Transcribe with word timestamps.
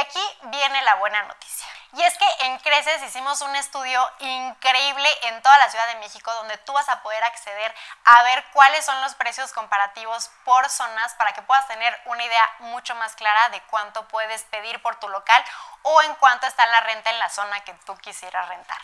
aquí 0.00 0.20
viene 0.50 0.82
la 0.82 0.96
buena 0.96 1.22
noticia. 1.22 1.66
Y 1.96 2.02
es 2.02 2.16
que 2.16 2.46
en 2.46 2.58
Creces 2.58 3.02
hicimos 3.02 3.40
un 3.42 3.54
estudio 3.56 4.00
increíble 4.20 5.08
en 5.24 5.42
toda 5.42 5.58
la 5.58 5.68
Ciudad 5.68 5.88
de 5.88 5.98
México 5.98 6.32
donde 6.34 6.56
tú 6.58 6.72
vas 6.72 6.88
a 6.88 7.02
poder 7.02 7.22
acceder 7.24 7.74
a 8.04 8.22
ver 8.22 8.44
cuáles 8.52 8.84
son 8.84 9.00
los 9.00 9.14
precios 9.16 9.52
comparativos 9.52 10.30
por 10.44 10.68
zonas 10.68 11.14
para 11.14 11.32
que 11.32 11.42
puedas 11.42 11.66
tener 11.66 11.92
una 12.06 12.24
idea 12.24 12.48
mucho 12.60 12.94
más 12.94 13.16
clara 13.16 13.48
de 13.50 13.60
cuánto 13.70 14.06
puedes 14.06 14.44
pedir 14.44 14.80
por 14.82 14.96
tu 15.00 15.08
local 15.08 15.42
o 15.82 16.02
en 16.02 16.14
cuánto 16.14 16.46
está 16.46 16.64
la 16.66 16.80
renta 16.82 17.10
en 17.10 17.18
la 17.18 17.28
zona 17.28 17.60
que 17.64 17.74
tú 17.84 17.96
quisieras 17.96 18.48
rentar. 18.48 18.78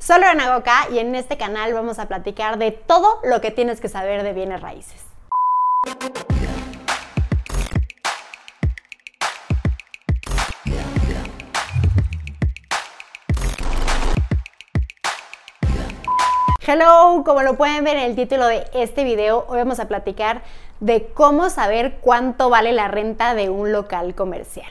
Solo 0.00 0.26
en 0.26 0.40
Agoca 0.40 0.88
y 0.90 0.98
en 0.98 1.14
este 1.14 1.38
canal 1.38 1.72
vamos 1.72 2.00
a 2.00 2.06
platicar 2.08 2.58
de 2.58 2.72
todo 2.72 3.20
lo 3.22 3.40
que 3.40 3.52
tienes 3.52 3.80
que 3.80 3.88
saber 3.88 4.24
de 4.24 4.32
bienes 4.32 4.60
raíces. 4.60 5.04
Hello, 16.66 17.22
como 17.26 17.42
lo 17.42 17.58
pueden 17.58 17.84
ver 17.84 17.98
en 17.98 18.04
el 18.04 18.16
título 18.16 18.46
de 18.46 18.64
este 18.72 19.04
video, 19.04 19.44
hoy 19.48 19.58
vamos 19.58 19.80
a 19.80 19.86
platicar 19.86 20.40
de 20.80 21.06
cómo 21.14 21.50
saber 21.50 21.98
cuánto 22.00 22.50
vale 22.50 22.72
la 22.72 22.88
renta 22.88 23.34
de 23.34 23.50
un 23.50 23.72
local 23.72 24.14
comercial. 24.14 24.70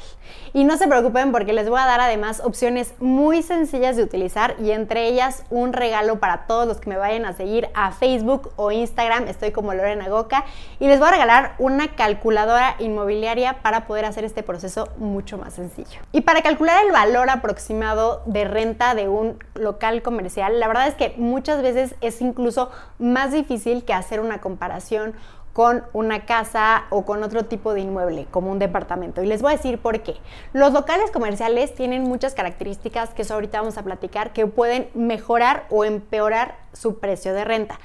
Y 0.56 0.66
no 0.66 0.78
se 0.78 0.88
preocupen 0.88 1.32
porque 1.32 1.52
les 1.52 1.68
voy 1.68 1.80
a 1.80 1.86
dar 1.86 2.00
además 2.00 2.40
opciones 2.44 2.94
muy 3.00 3.42
sencillas 3.42 3.96
de 3.96 4.04
utilizar 4.04 4.56
y 4.60 4.70
entre 4.70 5.08
ellas 5.08 5.44
un 5.50 5.74
regalo 5.74 6.20
para 6.20 6.46
todos 6.46 6.68
los 6.68 6.80
que 6.80 6.92
me 6.92 6.98
vayan 6.98 7.26
a 7.26 7.34
seguir 7.34 7.70
a 7.74 7.92
Facebook 7.92 8.52
o 8.56 8.72
Instagram. 8.72 9.28
Estoy 9.28 9.52
como 9.52 9.74
Lorena 9.74 10.10
Goca 10.10 10.46
y 10.80 10.88
les 10.88 11.00
voy 11.00 11.08
a 11.08 11.12
regalar 11.12 11.56
una 11.58 11.96
calculadora 11.96 12.76
inmobiliaria 12.78 13.64
para 13.64 13.88
poder 13.88 14.06
hacer 14.06 14.26
este 14.26 14.44
proceso 14.44 14.90
mucho 14.98 15.40
más 15.40 15.54
sencillo. 15.54 16.00
Y 16.12 16.22
para 16.22 16.44
calcular 16.44 16.86
el 16.86 16.92
valor 16.92 17.32
aproximado 17.32 18.22
de 18.28 18.46
renta 18.46 18.94
de 18.94 19.10
un 19.10 19.40
local 19.56 20.04
comercial, 20.04 20.60
la 20.60 20.68
verdad 20.68 20.88
es 20.88 20.94
que 20.94 21.16
muchas 21.18 21.64
veces 21.64 21.96
es 22.02 22.22
incluso 22.22 22.70
más 23.00 23.32
difícil 23.32 23.84
que 23.86 23.94
hacer 23.94 24.20
una 24.20 24.40
comparación 24.40 25.16
con 25.54 25.84
una 25.94 26.26
casa 26.26 26.86
o 26.90 27.06
con 27.06 27.24
otro 27.24 27.46
tipo 27.46 27.74
de 27.74 27.82
inmueble, 27.82 28.26
como 28.32 28.52
un 28.52 28.60
departamento. 28.60 29.24
Y 29.24 29.28
les 29.28 29.42
voy 29.42 29.54
a 29.54 29.58
decir 29.58 29.78
por 29.78 30.02
qué. 30.02 30.16
Los 30.52 30.74
locales 30.74 31.12
comerciales 31.12 31.76
tienen 31.76 32.04
muchas 32.04 32.34
características 32.34 33.12
que 33.12 33.22
eso 33.22 33.36
ahorita 33.36 33.60
vamos 33.60 33.78
a 33.78 33.84
platicar 33.84 34.34
que 34.34 34.48
pueden 34.48 34.90
mejorar 34.96 35.66
o 35.70 35.86
empeorar 35.86 36.58
su 36.74 37.00
precio 37.00 37.34
de 37.34 37.46
renta. 37.46 37.80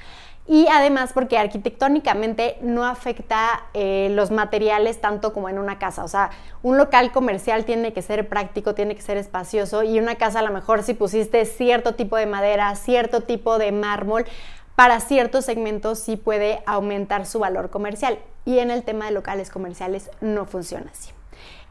Y 0.51 0.65
además 0.67 1.11
porque 1.13 1.37
arquitectónicamente 1.37 2.57
no 2.61 2.83
afecta 2.83 3.65
eh, 3.75 4.07
los 4.13 4.31
materiales 4.31 4.99
tanto 4.99 5.31
como 5.31 5.47
en 5.47 5.59
una 5.59 5.77
casa. 5.77 6.03
O 6.03 6.07
sea, 6.07 6.31
un 6.63 6.75
local 6.75 7.11
comercial 7.11 7.65
tiene 7.65 7.93
que 7.93 8.01
ser 8.01 8.27
práctico, 8.27 8.73
tiene 8.73 8.95
que 8.95 9.03
ser 9.03 9.17
espacioso 9.17 9.83
y 9.83 9.99
una 9.99 10.15
casa 10.15 10.39
a 10.39 10.41
lo 10.41 10.51
mejor 10.51 10.81
si 10.81 10.95
pusiste 10.95 11.45
cierto 11.45 11.93
tipo 11.93 12.17
de 12.17 12.25
madera, 12.25 12.75
cierto 12.75 13.21
tipo 13.21 13.59
de 13.59 13.71
mármol, 13.71 14.25
para 14.79 15.01
ciertos 15.01 15.43
segmentos 15.43 15.99
sí 15.99 16.15
puede 16.15 16.63
aumentar 16.65 17.25
su 17.25 17.39
valor 17.39 17.69
comercial 17.69 18.17
y 18.45 18.59
en 18.59 18.71
el 18.71 18.83
tema 18.83 19.07
de 19.07 19.11
locales 19.11 19.49
comerciales 19.49 20.09
no 20.21 20.45
funciona 20.45 20.89
así. 20.89 21.11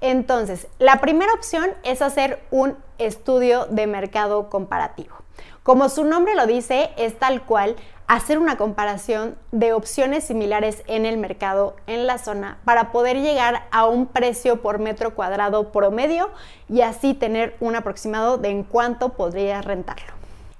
Entonces, 0.03 0.67
la 0.78 1.00
primera 1.00 1.33
opción 1.33 1.70
es 1.84 2.03
hacer 2.03 2.39
un 2.50 2.77
estudio 2.98 3.65
de 3.65 3.87
mercado 3.87 4.50
comparativo. 4.50 5.17
Como 5.62 5.89
su 5.89 6.05
nombre 6.05 6.34
lo 6.34 6.47
dice, 6.47 6.91
es 6.98 7.19
tal 7.19 7.47
cual 7.47 7.77
hacer 8.09 8.39
una 8.39 8.59
comparación 8.59 9.39
de 9.53 9.72
opciones 9.72 10.25
similares 10.25 10.83
en 10.87 11.06
el 11.06 11.17
mercado, 11.17 11.77
en 11.87 12.06
la 12.06 12.19
zona, 12.19 12.59
para 12.67 12.93
poder 12.93 13.22
llegar 13.22 13.69
a 13.70 13.87
un 13.87 14.05
precio 14.05 14.61
por 14.61 14.81
metro 14.81 15.15
cuadrado 15.15 15.72
promedio 15.72 16.28
y 16.69 16.83
así 16.83 17.15
tener 17.15 17.56
un 17.61 17.75
aproximado 17.75 18.37
de 18.37 18.50
en 18.50 18.65
cuánto 18.65 19.15
podría 19.15 19.62
rentarlo. 19.62 20.17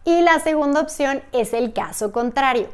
Y 0.09 0.23
la 0.23 0.41
segunda 0.41 0.81
opción 0.81 1.23
es 1.33 1.53
el 1.53 1.75
caso 1.75 2.13
contrario, 2.13 2.69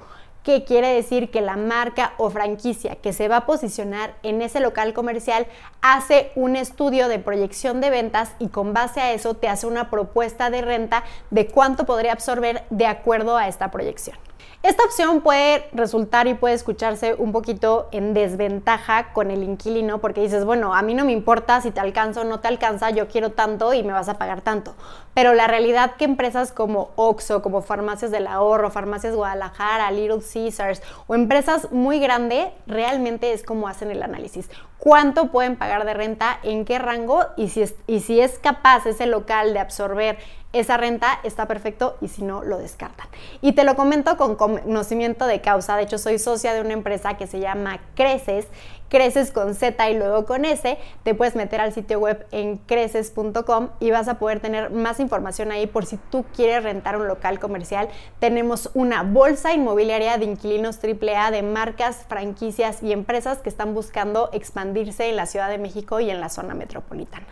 que 0.44 0.62
quiere 0.62 0.94
decir 0.94 1.32
que 1.32 1.40
la 1.40 1.56
marca 1.56 2.12
o 2.16 2.30
franquicia 2.30 2.94
que 2.94 3.12
se 3.12 3.26
va 3.26 3.38
a 3.38 3.44
posicionar 3.44 4.14
en 4.22 4.40
ese 4.40 4.60
local 4.60 4.94
comercial 4.94 5.48
hace 5.82 6.30
un 6.36 6.54
estudio 6.54 7.08
de 7.08 7.18
proyección 7.18 7.80
de 7.80 7.90
ventas 7.90 8.36
y 8.38 8.50
con 8.50 8.72
base 8.72 9.00
a 9.00 9.12
eso 9.12 9.34
te 9.34 9.48
hace 9.48 9.66
una 9.66 9.90
propuesta 9.90 10.48
de 10.48 10.62
renta 10.62 11.02
de 11.30 11.48
cuánto 11.48 11.86
podría 11.86 12.12
absorber 12.12 12.62
de 12.70 12.86
acuerdo 12.86 13.36
a 13.36 13.48
esta 13.48 13.72
proyección. 13.72 14.16
Esta 14.64 14.82
opción 14.82 15.20
puede 15.20 15.68
resultar 15.72 16.26
y 16.26 16.32
puede 16.32 16.54
escucharse 16.54 17.14
un 17.18 17.32
poquito 17.32 17.86
en 17.92 18.14
desventaja 18.14 19.12
con 19.12 19.30
el 19.30 19.42
inquilino 19.42 19.98
porque 19.98 20.22
dices, 20.22 20.46
bueno, 20.46 20.74
a 20.74 20.80
mí 20.80 20.94
no 20.94 21.04
me 21.04 21.12
importa 21.12 21.60
si 21.60 21.70
te 21.70 21.80
alcanza 21.80 22.22
o 22.22 22.24
no 22.24 22.40
te 22.40 22.48
alcanza, 22.48 22.88
yo 22.88 23.06
quiero 23.06 23.32
tanto 23.32 23.74
y 23.74 23.82
me 23.82 23.92
vas 23.92 24.08
a 24.08 24.16
pagar 24.16 24.40
tanto. 24.40 24.74
Pero 25.12 25.34
la 25.34 25.48
realidad 25.48 25.96
que 25.96 26.06
empresas 26.06 26.50
como 26.50 26.92
Oxxo, 26.96 27.42
como 27.42 27.60
Farmacias 27.60 28.10
del 28.10 28.26
Ahorro, 28.26 28.70
Farmacias 28.70 29.14
Guadalajara, 29.14 29.90
Little 29.90 30.22
Caesars 30.22 30.80
o 31.08 31.14
empresas 31.14 31.70
muy 31.70 32.00
grandes, 32.00 32.48
realmente 32.66 33.34
es 33.34 33.42
como 33.42 33.68
hacen 33.68 33.90
el 33.90 34.02
análisis. 34.02 34.48
¿Cuánto 34.78 35.30
pueden 35.30 35.56
pagar 35.56 35.84
de 35.84 35.92
renta? 35.92 36.38
¿En 36.42 36.64
qué 36.64 36.78
rango? 36.78 37.26
Y 37.36 37.50
si 37.50 37.60
es, 37.60 37.74
y 37.86 38.00
si 38.00 38.18
es 38.18 38.38
capaz 38.38 38.86
ese 38.86 39.04
local 39.04 39.52
de 39.52 39.60
absorber 39.60 40.16
esa 40.54 40.76
renta 40.76 41.20
está 41.24 41.46
perfecto 41.46 41.96
y 42.00 42.08
si 42.08 42.22
no, 42.22 42.42
lo 42.42 42.58
descartan. 42.58 43.06
Y 43.40 43.52
te 43.52 43.64
lo 43.64 43.76
comento 43.76 44.16
con 44.16 44.36
conocimiento 44.36 45.26
de 45.26 45.40
causa. 45.40 45.76
De 45.76 45.82
hecho, 45.82 45.98
soy 45.98 46.18
socia 46.18 46.54
de 46.54 46.60
una 46.60 46.72
empresa 46.72 47.16
que 47.16 47.26
se 47.26 47.40
llama 47.40 47.80
Creces 47.94 48.46
creces 48.94 49.32
con 49.32 49.56
Z 49.56 49.90
y 49.90 49.98
luego 49.98 50.24
con 50.24 50.44
S, 50.44 50.78
te 51.02 51.14
puedes 51.16 51.34
meter 51.34 51.60
al 51.60 51.72
sitio 51.72 51.98
web 51.98 52.28
en 52.30 52.58
creces.com 52.58 53.70
y 53.80 53.90
vas 53.90 54.06
a 54.06 54.20
poder 54.20 54.38
tener 54.38 54.70
más 54.70 55.00
información 55.00 55.50
ahí 55.50 55.66
por 55.66 55.84
si 55.84 55.96
tú 55.96 56.24
quieres 56.32 56.62
rentar 56.62 56.96
un 56.96 57.08
local 57.08 57.40
comercial. 57.40 57.88
Tenemos 58.20 58.70
una 58.72 59.02
bolsa 59.02 59.52
inmobiliaria 59.52 60.16
de 60.16 60.26
inquilinos 60.26 60.78
AAA 60.78 61.32
de 61.32 61.42
marcas, 61.42 62.04
franquicias 62.08 62.84
y 62.84 62.92
empresas 62.92 63.38
que 63.38 63.48
están 63.48 63.74
buscando 63.74 64.30
expandirse 64.32 65.08
en 65.08 65.16
la 65.16 65.26
Ciudad 65.26 65.48
de 65.48 65.58
México 65.58 65.98
y 65.98 66.10
en 66.10 66.20
la 66.20 66.28
zona 66.28 66.54
metropolitana. 66.54 67.26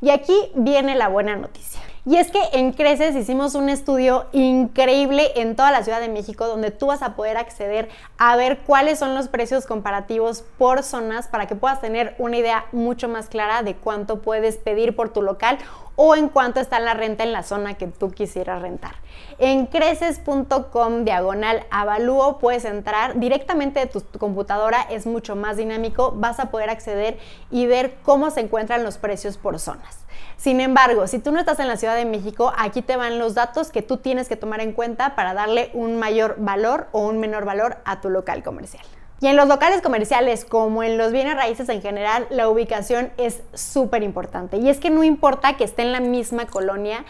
Y 0.00 0.10
aquí 0.10 0.34
viene 0.56 0.96
la 0.96 1.06
buena 1.06 1.36
noticia. 1.36 1.80
Y 2.06 2.16
es 2.16 2.30
que 2.30 2.40
en 2.52 2.72
Creces 2.72 3.16
hicimos 3.16 3.54
un 3.54 3.70
estudio 3.70 4.26
increíble 4.32 5.32
en 5.36 5.56
toda 5.56 5.70
la 5.70 5.82
Ciudad 5.82 6.00
de 6.00 6.10
México 6.10 6.46
donde 6.46 6.70
tú 6.70 6.88
vas 6.88 7.00
a 7.00 7.16
poder 7.16 7.38
acceder 7.38 7.88
a 8.18 8.36
ver 8.36 8.58
cuáles 8.58 8.98
son 8.98 9.14
los 9.14 9.28
precios 9.28 9.64
comparativos 9.64 10.44
por 10.58 10.82
zonas 10.82 11.28
para 11.28 11.46
que 11.46 11.56
puedas 11.56 11.80
tener 11.80 12.14
una 12.18 12.36
idea 12.36 12.66
mucho 12.72 13.08
más 13.08 13.28
clara 13.28 13.62
de 13.62 13.74
cuánto 13.74 14.20
puedes 14.20 14.58
pedir 14.58 14.94
por 14.94 15.14
tu 15.14 15.22
local 15.22 15.56
o 15.96 16.14
en 16.14 16.28
cuánto 16.28 16.60
está 16.60 16.78
la 16.78 16.92
renta 16.92 17.24
en 17.24 17.32
la 17.32 17.42
zona 17.42 17.74
que 17.74 17.86
tú 17.86 18.10
quisieras 18.10 18.60
rentar. 18.60 18.96
En 19.38 19.64
creces.com 19.64 21.04
diagonal 21.04 21.64
avalúo 21.70 22.38
puedes 22.38 22.66
entrar 22.66 23.18
directamente 23.18 23.80
de 23.80 23.86
tu, 23.86 24.02
computadora, 24.18 24.82
es 24.82 25.06
mucho 25.06 25.36
más 25.36 25.56
dinámico, 25.56 26.12
vas 26.16 26.38
a 26.38 26.50
poder 26.50 26.68
acceder 26.68 27.18
y 27.50 27.64
ver 27.64 27.94
cómo 28.02 28.30
se 28.30 28.40
encuentran 28.40 28.84
los 28.84 28.98
precios 28.98 29.38
por 29.38 29.58
zonas. 29.58 30.03
Sin 30.36 30.60
embargo, 30.60 31.06
si 31.06 31.18
tú 31.18 31.32
no 31.32 31.40
estás 31.40 31.60
en 31.60 31.68
la 31.68 31.76
Ciudad 31.76 31.96
de 31.96 32.04
México, 32.04 32.52
aquí 32.56 32.82
te 32.82 32.96
van 32.96 33.18
los 33.18 33.34
datos 33.34 33.70
que 33.70 33.82
tú 33.82 33.98
tienes 33.98 34.28
que 34.28 34.36
tomar 34.36 34.60
en 34.60 34.72
cuenta 34.72 35.14
para 35.14 35.34
darle 35.34 35.70
un 35.74 35.98
mayor 35.98 36.36
valor 36.38 36.88
o 36.92 37.06
un 37.06 37.18
menor 37.18 37.44
valor 37.44 37.78
a 37.84 38.00
tu 38.00 38.10
local 38.10 38.42
comercial. 38.42 38.84
Y 39.20 39.28
en 39.28 39.36
los 39.36 39.48
locales 39.48 39.80
comerciales, 39.80 40.44
como 40.44 40.82
en 40.82 40.98
los 40.98 41.12
bienes 41.12 41.34
raíces 41.36 41.68
en 41.68 41.80
general, 41.80 42.26
la 42.30 42.48
ubicación 42.48 43.10
es 43.16 43.42
súper 43.54 44.02
importante. 44.02 44.58
Y 44.58 44.68
es 44.68 44.78
que 44.78 44.90
no 44.90 45.02
importa 45.02 45.56
que 45.56 45.64
esté 45.64 45.82
en 45.82 45.92
la 45.92 46.00
misma 46.00 46.46
colonia, 46.46 47.04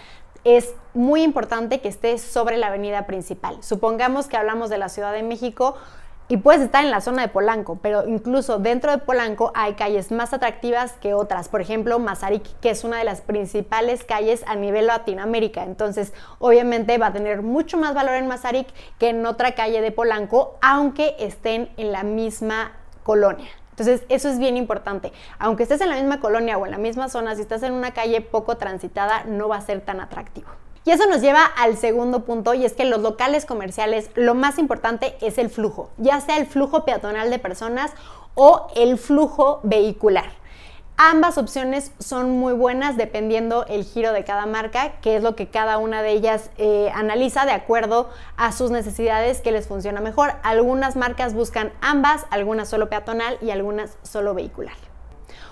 es 0.44 0.75
muy 0.93 1.22
importante 1.22 1.81
que 1.81 1.88
esté 1.88 2.19
sobre 2.19 2.59
la 2.59 2.69
avenida 2.69 3.06
principal. 3.06 3.56
Supongamos 3.62 4.28
que 4.28 4.37
hablamos 4.37 4.70
de 4.70 4.78
la 4.78 4.91
Ciudad 4.91 5.12
de 5.12 5.22
México, 5.22 5.76
y 6.28 6.38
puedes 6.38 6.62
estar 6.62 6.84
en 6.84 6.90
la 6.90 7.00
zona 7.00 7.22
de 7.22 7.28
Polanco, 7.28 7.78
pero 7.82 8.08
incluso 8.08 8.58
dentro 8.58 8.90
de 8.90 8.98
Polanco 8.98 9.52
hay 9.54 9.74
calles 9.74 10.10
más 10.10 10.32
atractivas 10.32 10.92
que 10.92 11.12
otras. 11.12 11.48
Por 11.48 11.60
ejemplo, 11.60 11.98
Mazarik, 11.98 12.42
que 12.60 12.70
es 12.70 12.82
una 12.82 12.98
de 12.98 13.04
las 13.04 13.20
principales 13.20 14.04
calles 14.04 14.43
a 14.46 14.56
nivel 14.56 14.87
Latinoamérica. 14.87 15.64
Entonces, 15.64 16.14
obviamente 16.38 16.96
va 16.96 17.08
a 17.08 17.12
tener 17.12 17.43
mucho 17.43 17.76
más 17.76 17.94
valor 17.94 18.14
en 18.14 18.26
Mazarik 18.26 18.69
que 18.99 19.10
en 19.10 19.26
otra 19.26 19.54
calle 19.54 19.82
de 19.82 19.93
Polanco, 19.93 20.58
aunque 20.62 21.14
estén 21.19 21.69
en 21.76 21.93
la 21.93 22.04
misma 22.04 22.72
colonia. 23.02 23.50
Entonces, 23.70 24.04
eso 24.08 24.28
es 24.28 24.38
bien 24.38 24.56
importante. 24.56 25.12
Aunque 25.38 25.64
estés 25.64 25.81
en 25.81 25.90
la 25.90 25.96
misma 25.96 26.20
colonia 26.20 26.56
o 26.56 26.64
en 26.64 26.70
la 26.70 26.78
misma 26.78 27.08
zona, 27.08 27.34
si 27.34 27.43
estás 27.43 27.62
en 27.64 27.72
una 27.72 27.90
calle 27.93 28.20
poco 28.20 28.56
transitada, 28.56 29.25
no 29.25 29.49
va 29.49 29.56
a 29.56 29.60
ser 29.60 29.81
tan 29.81 30.00
atractivo. 30.00 30.49
Y 30.86 30.90
eso 30.90 31.06
nos 31.06 31.22
lleva 31.22 31.44
al 31.44 31.78
segundo 31.78 32.25
punto 32.25 32.52
y 32.52 32.64
es 32.64 32.75
que 32.75 32.84
los 32.84 33.00
locales 33.00 33.46
comerciales 33.46 34.10
lo 34.14 34.34
más 34.34 34.58
importante 34.58 35.16
es 35.22 35.38
el 35.38 35.48
flujo, 35.48 35.90
ya 35.96 36.20
sea 36.20 36.36
el 36.36 36.46
flujo 36.46 36.84
peatonal 36.84 37.31
de 37.31 37.38
personas 37.38 37.92
o 38.34 38.69
el 38.76 38.98
flujo 38.98 39.60
vehicular. 39.62 40.26
Ambas 40.96 41.38
opciones 41.38 41.90
son 41.98 42.38
muy 42.38 42.52
buenas 42.52 42.96
dependiendo 42.96 43.64
el 43.66 43.84
giro 43.84 44.12
de 44.12 44.22
cada 44.22 44.46
marca, 44.46 45.00
que 45.00 45.16
es 45.16 45.25
lo 45.25 45.34
que 45.34 45.48
cada 45.48 45.78
una 45.78 46.02
de 46.02 46.12
ellas 46.12 46.50
eh, 46.56 46.92
analiza 46.94 47.46
de 47.46 47.52
acuerdo 47.52 48.10
a 48.37 48.52
sus 48.52 48.70
necesidades 48.70 49.40
que 49.40 49.50
les 49.50 49.66
funciona 49.66 50.00
mejor. 50.00 50.34
Algunas 50.44 50.94
marcas 50.94 51.34
buscan 51.34 51.72
ambas, 51.80 52.26
algunas 52.30 52.69
solo 52.69 52.90
peatonal 52.90 53.38
y 53.40 53.50
algunas 53.50 53.96
solo 54.02 54.34
vehicular. 54.34 54.76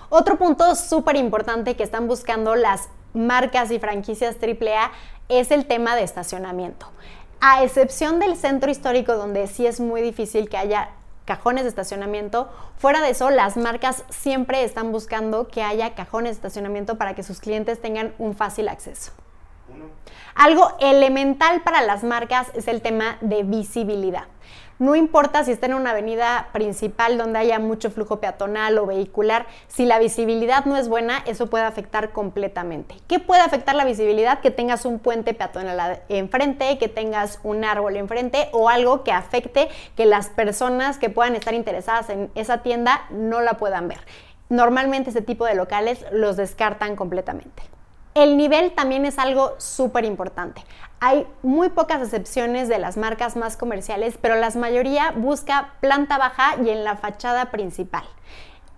Otro 0.09 0.37
punto 0.37 0.75
súper 0.75 1.17
importante 1.17 1.75
que 1.75 1.83
están 1.83 2.07
buscando 2.07 2.55
las 2.55 2.87
marcas 3.13 3.71
y 3.71 3.79
franquicias 3.79 4.37
AAA 4.41 4.91
es 5.29 5.51
el 5.51 5.65
tema 5.65 5.95
de 5.95 6.03
estacionamiento. 6.03 6.87
A 7.39 7.63
excepción 7.63 8.19
del 8.19 8.35
centro 8.37 8.71
histórico 8.71 9.15
donde 9.15 9.47
sí 9.47 9.65
es 9.65 9.79
muy 9.79 10.01
difícil 10.01 10.49
que 10.49 10.57
haya 10.57 10.89
cajones 11.25 11.63
de 11.63 11.69
estacionamiento. 11.69 12.49
Fuera 12.77 13.01
de 13.01 13.09
eso, 13.09 13.29
las 13.29 13.57
marcas 13.57 14.03
siempre 14.09 14.63
están 14.63 14.91
buscando 14.91 15.47
que 15.47 15.63
haya 15.63 15.95
cajones 15.95 16.31
de 16.31 16.35
estacionamiento 16.35 16.97
para 16.97 17.15
que 17.15 17.23
sus 17.23 17.39
clientes 17.39 17.81
tengan 17.81 18.13
un 18.17 18.35
fácil 18.35 18.67
acceso. 18.67 19.11
Algo 20.35 20.75
elemental 20.79 21.61
para 21.61 21.81
las 21.81 22.03
marcas 22.03 22.47
es 22.55 22.67
el 22.67 22.81
tema 22.81 23.17
de 23.21 23.43
visibilidad. 23.43 24.25
No 24.83 24.97
importa 24.97 25.45
si 25.45 25.53
está 25.53 25.67
en 25.67 25.75
una 25.75 25.91
avenida 25.91 26.49
principal 26.51 27.17
donde 27.17 27.39
haya 27.39 27.57
mucho 27.57 27.89
flujo 27.89 28.19
peatonal 28.19 28.77
o 28.77 28.85
vehicular, 28.85 29.45
si 29.69 29.85
la 29.85 29.97
visibilidad 29.97 30.65
no 30.65 30.75
es 30.75 30.89
buena, 30.89 31.23
eso 31.25 31.49
puede 31.49 31.63
afectar 31.63 32.11
completamente. 32.11 32.95
¿Qué 33.07 33.19
puede 33.19 33.39
afectar 33.39 33.75
la 33.75 33.85
visibilidad? 33.85 34.41
Que 34.41 34.51
tengas 34.51 34.83
un 34.83 34.99
puente 34.99 35.33
peatonal 35.33 36.01
enfrente, 36.09 36.77
que 36.79 36.89
tengas 36.89 37.39
un 37.43 37.63
árbol 37.63 37.95
enfrente 37.95 38.49
o 38.51 38.67
algo 38.67 39.05
que 39.05 39.13
afecte 39.13 39.69
que 39.95 40.05
las 40.05 40.27
personas 40.27 40.97
que 40.97 41.09
puedan 41.09 41.37
estar 41.37 41.53
interesadas 41.53 42.09
en 42.09 42.29
esa 42.35 42.57
tienda 42.57 43.05
no 43.09 43.39
la 43.39 43.53
puedan 43.53 43.87
ver. 43.87 43.99
Normalmente 44.49 45.11
ese 45.11 45.21
tipo 45.21 45.45
de 45.45 45.55
locales 45.55 46.05
los 46.11 46.35
descartan 46.35 46.97
completamente. 46.97 47.63
El 48.15 48.37
nivel 48.37 48.73
también 48.73 49.05
es 49.05 49.17
algo 49.17 49.55
súper 49.57 50.05
importante. 50.05 50.63
Hay 50.99 51.27
muy 51.41 51.69
pocas 51.69 51.99
excepciones 51.99 52.69
de 52.69 52.77
las 52.77 52.95
marcas 52.95 53.35
más 53.35 53.57
comerciales, 53.57 54.19
pero 54.21 54.35
la 54.35 54.51
mayoría 54.51 55.11
busca 55.11 55.73
planta 55.79 56.19
baja 56.19 56.55
y 56.63 56.69
en 56.69 56.83
la 56.83 56.95
fachada 56.95 57.49
principal. 57.49 58.03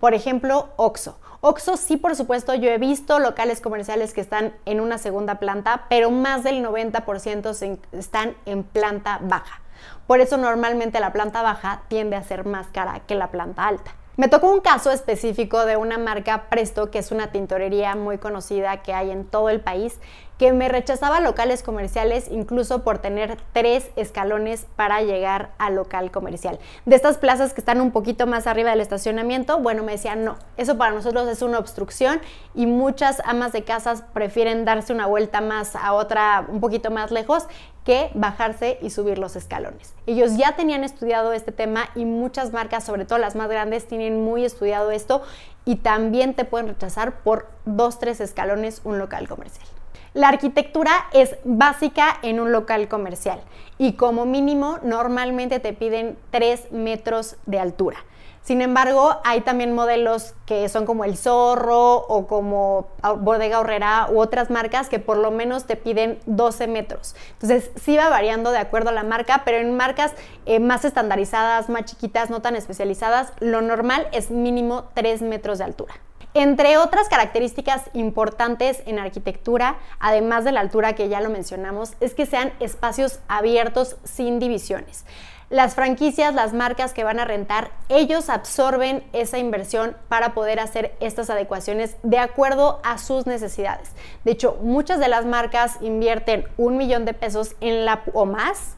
Por 0.00 0.14
ejemplo, 0.14 0.70
Oxo. 0.76 1.18
Oxo 1.42 1.76
sí, 1.76 1.98
por 1.98 2.16
supuesto, 2.16 2.54
yo 2.54 2.70
he 2.70 2.78
visto 2.78 3.18
locales 3.18 3.60
comerciales 3.60 4.14
que 4.14 4.22
están 4.22 4.54
en 4.64 4.80
una 4.80 4.96
segunda 4.96 5.34
planta, 5.34 5.84
pero 5.90 6.10
más 6.10 6.42
del 6.42 6.64
90% 6.64 7.78
están 7.92 8.36
en 8.46 8.62
planta 8.62 9.18
baja. 9.22 9.60
Por 10.06 10.20
eso 10.20 10.38
normalmente 10.38 10.98
la 10.98 11.12
planta 11.12 11.42
baja 11.42 11.82
tiende 11.88 12.16
a 12.16 12.22
ser 12.22 12.46
más 12.46 12.68
cara 12.68 13.00
que 13.06 13.14
la 13.14 13.30
planta 13.30 13.66
alta. 13.66 13.92
Me 14.16 14.28
tocó 14.28 14.50
un 14.50 14.60
caso 14.60 14.90
específico 14.92 15.66
de 15.66 15.76
una 15.76 15.98
marca 15.98 16.48
Presto, 16.48 16.90
que 16.90 16.98
es 16.98 17.10
una 17.10 17.32
tintorería 17.32 17.94
muy 17.96 18.16
conocida 18.16 18.78
que 18.78 18.94
hay 18.94 19.10
en 19.10 19.26
todo 19.26 19.50
el 19.50 19.60
país, 19.60 20.00
que 20.38 20.54
me 20.54 20.70
rechazaba 20.70 21.20
locales 21.20 21.62
comerciales 21.62 22.28
incluso 22.30 22.82
por 22.82 22.96
tener 22.96 23.36
tres 23.52 23.90
escalones 23.94 24.66
para 24.74 25.02
llegar 25.02 25.50
al 25.58 25.74
local 25.74 26.10
comercial. 26.10 26.58
De 26.86 26.96
estas 26.96 27.18
plazas 27.18 27.52
que 27.52 27.60
están 27.60 27.82
un 27.82 27.90
poquito 27.90 28.26
más 28.26 28.46
arriba 28.46 28.70
del 28.70 28.80
estacionamiento, 28.80 29.58
bueno, 29.58 29.82
me 29.82 29.92
decían, 29.92 30.24
no, 30.24 30.36
eso 30.56 30.78
para 30.78 30.92
nosotros 30.92 31.28
es 31.28 31.42
una 31.42 31.58
obstrucción 31.58 32.22
y 32.54 32.64
muchas 32.64 33.20
amas 33.26 33.52
de 33.52 33.64
casas 33.64 34.02
prefieren 34.14 34.64
darse 34.64 34.94
una 34.94 35.06
vuelta 35.06 35.42
más 35.42 35.76
a 35.76 35.92
otra, 35.92 36.46
un 36.48 36.60
poquito 36.60 36.90
más 36.90 37.10
lejos, 37.10 37.48
que 37.86 38.10
bajarse 38.14 38.78
y 38.82 38.90
subir 38.90 39.16
los 39.16 39.36
escalones. 39.36 39.94
Ellos 40.06 40.36
ya 40.36 40.56
tenían 40.56 40.82
estudiado 40.82 41.32
este 41.32 41.52
tema 41.52 41.88
y 41.94 42.04
muchas 42.04 42.52
marcas, 42.52 42.82
sobre 42.84 43.04
todo 43.04 43.20
las 43.20 43.36
más 43.36 43.48
grandes, 43.48 43.86
tienen 43.86 44.24
muy 44.24 44.44
estudiado 44.44 44.90
esto 44.90 45.22
y 45.64 45.76
también 45.76 46.34
te 46.34 46.44
pueden 46.44 46.66
rechazar 46.66 47.22
por 47.22 47.46
dos, 47.64 48.00
tres 48.00 48.20
escalones 48.20 48.80
un 48.82 48.98
local 48.98 49.28
comercial. 49.28 49.68
La 50.14 50.28
arquitectura 50.28 50.90
es 51.12 51.36
básica 51.44 52.18
en 52.22 52.40
un 52.40 52.50
local 52.50 52.88
comercial 52.88 53.40
y 53.78 53.92
como 53.92 54.26
mínimo 54.26 54.78
normalmente 54.82 55.60
te 55.60 55.72
piden 55.72 56.18
3 56.30 56.72
metros 56.72 57.36
de 57.46 57.60
altura. 57.60 57.98
Sin 58.46 58.62
embargo, 58.62 59.20
hay 59.24 59.40
también 59.40 59.74
modelos 59.74 60.34
que 60.46 60.68
son 60.68 60.86
como 60.86 61.04
el 61.04 61.16
Zorro 61.16 61.96
o 61.96 62.28
como 62.28 62.86
Bodega 63.18 63.58
Horrera 63.58 64.06
u 64.08 64.20
otras 64.20 64.50
marcas 64.50 64.88
que 64.88 65.00
por 65.00 65.16
lo 65.16 65.32
menos 65.32 65.64
te 65.64 65.74
piden 65.74 66.20
12 66.26 66.68
metros. 66.68 67.16
Entonces, 67.32 67.72
sí 67.74 67.96
va 67.96 68.08
variando 68.08 68.52
de 68.52 68.58
acuerdo 68.58 68.90
a 68.90 68.92
la 68.92 69.02
marca, 69.02 69.42
pero 69.44 69.56
en 69.56 69.76
marcas 69.76 70.12
eh, 70.44 70.60
más 70.60 70.84
estandarizadas, 70.84 71.68
más 71.68 71.86
chiquitas, 71.86 72.30
no 72.30 72.40
tan 72.40 72.54
especializadas, 72.54 73.32
lo 73.40 73.62
normal 73.62 74.06
es 74.12 74.30
mínimo 74.30 74.84
3 74.94 75.22
metros 75.22 75.58
de 75.58 75.64
altura. 75.64 75.94
Entre 76.32 76.76
otras 76.78 77.08
características 77.08 77.90
importantes 77.94 78.80
en 78.86 79.00
arquitectura, 79.00 79.78
además 79.98 80.44
de 80.44 80.52
la 80.52 80.60
altura 80.60 80.92
que 80.92 81.08
ya 81.08 81.20
lo 81.20 81.30
mencionamos, 81.30 81.94
es 81.98 82.14
que 82.14 82.26
sean 82.26 82.52
espacios 82.60 83.18
abiertos 83.26 83.96
sin 84.04 84.38
divisiones. 84.38 85.04
Las 85.48 85.76
franquicias, 85.76 86.34
las 86.34 86.52
marcas 86.52 86.92
que 86.92 87.04
van 87.04 87.20
a 87.20 87.24
rentar, 87.24 87.70
ellos 87.88 88.30
absorben 88.30 89.04
esa 89.12 89.38
inversión 89.38 89.96
para 90.08 90.34
poder 90.34 90.58
hacer 90.58 90.96
estas 90.98 91.30
adecuaciones 91.30 91.94
de 92.02 92.18
acuerdo 92.18 92.80
a 92.82 92.98
sus 92.98 93.26
necesidades. 93.26 93.92
De 94.24 94.32
hecho, 94.32 94.58
muchas 94.60 94.98
de 94.98 95.06
las 95.06 95.24
marcas 95.24 95.76
invierten 95.82 96.46
un 96.56 96.76
millón 96.76 97.04
de 97.04 97.14
pesos 97.14 97.54
en 97.60 97.84
la 97.84 98.02
o 98.12 98.26
más 98.26 98.76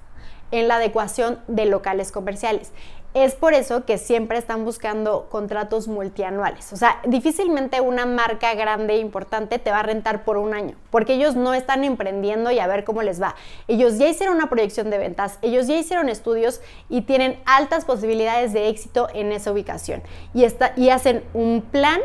en 0.50 0.68
la 0.68 0.76
adecuación 0.76 1.38
de 1.46 1.66
locales 1.66 2.12
comerciales. 2.12 2.72
Es 3.14 3.34
por 3.34 3.54
eso 3.54 3.86
que 3.86 3.96
siempre 3.96 4.36
están 4.36 4.66
buscando 4.66 5.28
contratos 5.30 5.88
multianuales. 5.88 6.72
O 6.74 6.76
sea, 6.76 7.00
difícilmente 7.06 7.80
una 7.80 8.04
marca 8.04 8.54
grande 8.54 8.94
e 8.94 8.98
importante 8.98 9.58
te 9.58 9.70
va 9.70 9.80
a 9.80 9.82
rentar 9.82 10.24
por 10.24 10.36
un 10.36 10.52
año, 10.52 10.76
porque 10.90 11.14
ellos 11.14 11.34
no 11.34 11.54
están 11.54 11.84
emprendiendo 11.84 12.50
y 12.50 12.58
a 12.58 12.66
ver 12.66 12.84
cómo 12.84 13.02
les 13.02 13.20
va. 13.20 13.34
Ellos 13.66 13.96
ya 13.98 14.08
hicieron 14.08 14.36
una 14.36 14.50
proyección 14.50 14.90
de 14.90 14.98
ventas, 14.98 15.38
ellos 15.40 15.66
ya 15.66 15.78
hicieron 15.78 16.10
estudios 16.10 16.60
y 16.90 17.00
tienen 17.00 17.40
altas 17.46 17.86
posibilidades 17.86 18.52
de 18.52 18.68
éxito 18.68 19.08
en 19.14 19.32
esa 19.32 19.52
ubicación. 19.52 20.02
Y, 20.34 20.46
y 20.76 20.90
hacen 20.90 21.24
un 21.32 21.62
plan 21.62 22.00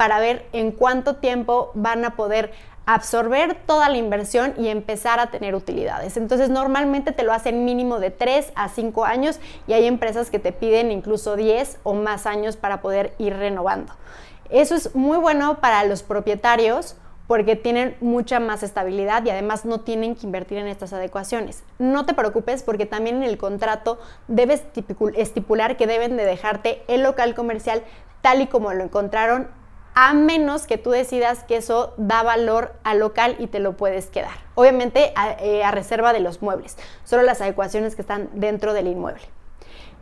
para 0.00 0.18
ver 0.18 0.46
en 0.52 0.72
cuánto 0.72 1.16
tiempo 1.16 1.70
van 1.74 2.04
a 2.06 2.16
poder 2.16 2.52
absorber 2.94 3.54
toda 3.66 3.88
la 3.88 3.96
inversión 3.96 4.54
y 4.58 4.68
empezar 4.68 5.20
a 5.20 5.30
tener 5.30 5.54
utilidades. 5.54 6.16
Entonces 6.16 6.50
normalmente 6.50 7.12
te 7.12 7.22
lo 7.22 7.32
hacen 7.32 7.64
mínimo 7.64 8.00
de 8.00 8.10
3 8.10 8.52
a 8.54 8.68
5 8.68 9.04
años 9.04 9.38
y 9.66 9.74
hay 9.74 9.86
empresas 9.86 10.30
que 10.30 10.38
te 10.38 10.52
piden 10.52 10.90
incluso 10.90 11.36
10 11.36 11.78
o 11.84 11.94
más 11.94 12.26
años 12.26 12.56
para 12.56 12.80
poder 12.80 13.14
ir 13.18 13.36
renovando. 13.36 13.92
Eso 14.48 14.74
es 14.74 14.94
muy 14.96 15.18
bueno 15.18 15.60
para 15.60 15.84
los 15.84 16.02
propietarios 16.02 16.96
porque 17.28 17.54
tienen 17.54 17.96
mucha 18.00 18.40
más 18.40 18.64
estabilidad 18.64 19.24
y 19.24 19.30
además 19.30 19.64
no 19.64 19.82
tienen 19.82 20.16
que 20.16 20.26
invertir 20.26 20.58
en 20.58 20.66
estas 20.66 20.92
adecuaciones. 20.92 21.62
No 21.78 22.04
te 22.04 22.14
preocupes 22.14 22.64
porque 22.64 22.86
también 22.86 23.18
en 23.18 23.22
el 23.22 23.38
contrato 23.38 24.00
debes 24.26 24.64
estipular 25.14 25.76
que 25.76 25.86
deben 25.86 26.16
de 26.16 26.24
dejarte 26.24 26.82
el 26.88 27.04
local 27.04 27.36
comercial 27.36 27.84
tal 28.20 28.42
y 28.42 28.48
como 28.48 28.72
lo 28.74 28.82
encontraron 28.82 29.59
a 29.94 30.14
menos 30.14 30.66
que 30.66 30.78
tú 30.78 30.90
decidas 30.90 31.44
que 31.44 31.56
eso 31.56 31.94
da 31.96 32.22
valor 32.22 32.74
al 32.84 33.00
local 33.00 33.36
y 33.38 33.48
te 33.48 33.58
lo 33.58 33.76
puedes 33.76 34.06
quedar. 34.06 34.32
Obviamente 34.54 35.12
eh, 35.40 35.64
a, 35.64 35.70
reserva 35.70 36.12
de 36.12 36.20
los 36.20 36.42
muebles, 36.42 36.76
solo 37.04 37.22
las 37.22 37.40
adecuaciones 37.40 37.96
que 37.96 38.02
están 38.02 38.30
dentro 38.34 38.72
del 38.72 38.86
inmueble. 38.86 39.22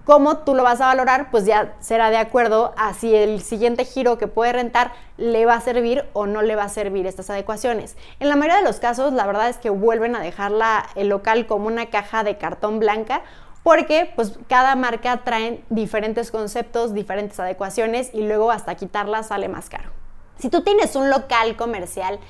¿Cómo 0.04 0.38
tú 0.38 0.54
lo 0.54 0.62
vas 0.62 0.80
a 0.80 0.86
valorar? 0.86 1.30
Pues 1.30 1.44
ya 1.44 1.74
será 1.80 2.08
de 2.08 2.16
acuerdo 2.16 2.72
a 2.78 2.94
si 2.94 3.14
el 3.14 3.42
siguiente 3.42 3.84
giro 3.84 4.16
que 4.16 4.26
puede 4.26 4.54
rentar 4.54 4.92
le 5.18 5.44
va 5.44 5.54
a 5.54 5.60
servir 5.60 6.06
o 6.14 6.26
no 6.26 6.40
le 6.40 6.56
va 6.56 6.64
a 6.64 6.68
servir 6.70 7.06
estas 7.06 7.28
adecuaciones. 7.28 7.94
En 8.18 8.30
la 8.30 8.36
mayoría 8.36 8.56
de 8.56 8.64
los 8.64 8.80
casos, 8.80 9.12
la 9.12 9.26
verdad 9.26 9.50
es 9.50 9.58
que 9.58 9.68
vuelven 9.68 10.16
a 10.16 10.20
dejar 10.20 10.52
el 10.94 11.08
local 11.08 11.46
como 11.46 11.66
una 11.66 11.90
caja 11.90 12.24
de 12.24 12.38
cartón 12.38 12.78
blanca 12.78 13.22
porque 13.62 14.10
pues 14.14 14.38
cada 14.48 14.74
marca 14.76 15.24
trae 15.24 15.62
diferentes 15.68 16.30
conceptos, 16.30 16.94
diferentes 16.94 17.38
adecuaciones 17.40 18.10
y 18.12 18.22
luego 18.22 18.50
hasta 18.50 18.74
quitarlas 18.74 19.28
sale 19.28 19.48
más 19.48 19.68
caro. 19.68 19.90
Si 20.38 20.48
tú 20.48 20.62
tienes 20.62 20.94
un 20.94 21.10
local 21.10 21.56
comercial, 21.56 22.20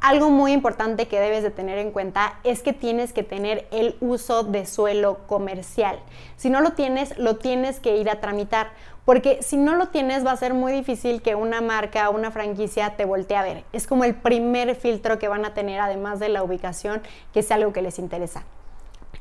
algo 0.00 0.30
muy 0.30 0.52
importante 0.52 1.08
que 1.08 1.18
debes 1.18 1.42
de 1.42 1.50
tener 1.50 1.78
en 1.78 1.90
cuenta 1.90 2.38
es 2.44 2.62
que 2.62 2.72
tienes 2.72 3.12
que 3.12 3.24
tener 3.24 3.66
el 3.72 3.96
uso 4.00 4.44
de 4.44 4.64
suelo 4.64 5.18
comercial. 5.26 5.98
Si 6.36 6.50
no 6.50 6.60
lo 6.60 6.72
tienes, 6.72 7.18
lo 7.18 7.36
tienes 7.36 7.80
que 7.80 7.96
ir 7.96 8.08
a 8.08 8.20
tramitar, 8.20 8.68
porque 9.04 9.42
si 9.42 9.56
no 9.56 9.74
lo 9.74 9.88
tienes 9.88 10.24
va 10.24 10.32
a 10.32 10.36
ser 10.36 10.54
muy 10.54 10.72
difícil 10.72 11.20
que 11.20 11.34
una 11.34 11.60
marca 11.60 12.08
o 12.10 12.14
una 12.14 12.30
franquicia 12.30 12.96
te 12.96 13.04
voltee 13.04 13.36
a 13.36 13.42
ver. 13.42 13.64
Es 13.72 13.86
como 13.86 14.04
el 14.04 14.14
primer 14.14 14.74
filtro 14.76 15.18
que 15.18 15.28
van 15.28 15.44
a 15.44 15.52
tener, 15.52 15.80
además 15.80 16.20
de 16.20 16.28
la 16.28 16.42
ubicación, 16.42 17.02
que 17.32 17.40
es 17.40 17.50
algo 17.50 17.72
que 17.72 17.82
les 17.82 17.98
interesa 17.98 18.44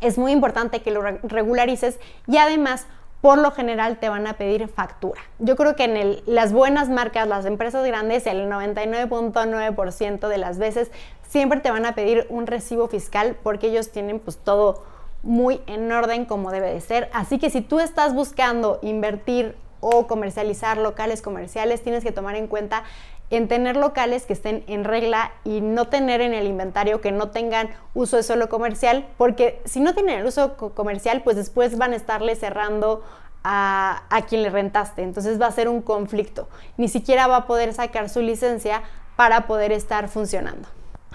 es 0.02 0.18
muy 0.18 0.32
importante 0.32 0.82
que 0.82 0.92
lo 0.92 1.02
regularices 1.02 2.00
y 2.28 2.38
además 2.38 2.88
por 3.22 3.40
lo 3.40 3.52
general 3.52 3.98
te 3.98 4.10
van 4.10 4.28
a 4.28 4.34
pedir 4.34 4.68
factura. 4.68 5.22
Yo 5.40 5.56
creo 5.56 5.76
que 5.76 5.86
en 5.86 6.22
las 6.26 6.54
buenas 6.54 6.90
marcas, 6.90 7.28
las 7.28 7.46
empresas 7.46 7.86
grandes, 7.86 8.28
el 8.28 8.50
99.9% 8.50 10.28
de 10.28 10.38
las 10.38 10.60
veces 10.60 10.92
siempre 11.28 11.60
te 11.60 11.72
van 11.72 11.86
a 11.86 11.96
pedir 11.96 12.28
un 12.30 12.48
recibo 12.48 12.88
fiscal 12.88 13.36
porque 13.42 13.68
ellos 13.68 13.92
tienen 13.92 14.20
pues 14.20 14.38
todo 14.38 14.84
muy 15.24 15.62
en 15.68 15.92
orden 15.92 16.26
como 16.26 16.52
debe 16.52 16.72
de 16.72 16.82
ser. 16.82 17.10
Así 17.12 17.40
que 17.40 17.50
si 17.50 17.62
tú 17.62 17.80
estás 17.80 18.14
buscando 18.14 18.80
invertir 18.82 19.56
o 19.80 20.08
comercializar 20.08 20.78
locales 20.78 21.22
comerciales, 21.22 21.84
tienes 21.84 22.04
que 22.04 22.12
tomar 22.12 22.36
en 22.36 22.48
cuenta 22.48 22.84
en 23.30 23.48
tener 23.48 23.76
locales 23.76 24.26
que 24.26 24.34
estén 24.34 24.64
en 24.68 24.84
regla 24.84 25.34
y 25.44 25.60
no 25.60 25.88
tener 25.88 26.22
en 26.22 26.34
el 26.34 26.48
inventario 26.48 27.02
que 27.02 27.12
no 27.12 27.30
tengan 27.30 27.70
uso 27.94 28.16
de 28.18 28.24
suelo 28.24 28.48
comercial, 28.48 29.06
porque 29.18 29.62
si 29.66 29.82
no 29.82 29.94
tienen 29.94 30.20
el 30.20 30.26
uso 30.26 30.56
comercial, 30.56 31.22
pues 31.24 31.36
después 31.36 31.78
van 31.78 31.92
a 31.94 31.98
estarle 31.98 32.36
cerrando 32.36 33.04
a, 33.44 34.04
a, 34.10 34.22
quien 34.24 34.44
le 34.44 34.50
rentaste. 34.50 35.04
Entonces 35.04 35.42
va 35.42 35.48
a 35.48 35.52
ser 35.52 35.68
un 35.68 35.82
conflicto. 35.82 36.48
Ni 36.78 36.88
siquiera 36.88 37.28
va 37.28 37.38
a 37.38 37.48
poder 37.48 37.74
sacar 37.74 38.10
su 38.10 38.22
licencia 38.22 38.84
para 39.18 39.48
poder 39.48 39.72
estar 39.74 40.08
funcionando. 40.08 40.68